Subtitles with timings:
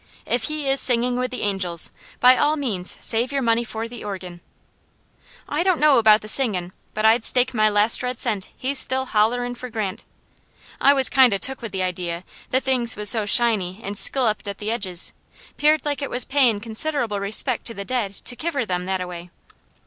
[0.25, 4.03] If he is singing with the angels, by all means save your money for the
[4.03, 4.41] organ."
[5.47, 9.05] "I don't know about the singin', but I'd stake my last red cent he's still
[9.05, 10.03] hollerin' fur Grant.
[10.81, 14.47] I was kind o' took with the idea; the things was so shiny and scilloped
[14.47, 15.13] at the edges,
[15.57, 19.05] peered like it was payin' considerable respect to the dead to kiver them that a
[19.07, 19.29] way."